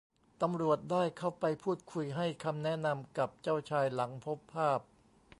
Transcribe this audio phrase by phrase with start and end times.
[0.41, 4.79] ตำรวจได้เข้าไปพูดคุยให้คำแนะนำกับเจ้าชายหลังพบภาพ